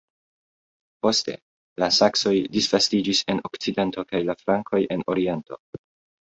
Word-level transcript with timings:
Poste 1.05 1.35
la 1.83 1.89
Saksoj 1.97 2.33
disvastiĝis 2.55 3.21
en 3.35 3.43
okcidento 3.51 4.07
kaj 4.15 4.23
la 4.31 4.37
Frankoj 4.41 4.83
en 4.97 5.07
oriento. 5.17 5.63